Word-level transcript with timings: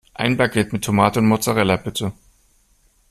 Ein 0.15 0.35
Baguette 0.35 0.69
mit 0.71 0.83
Tomate 0.83 1.19
und 1.19 1.27
Mozzarella, 1.27 1.75
bitte! 1.75 2.11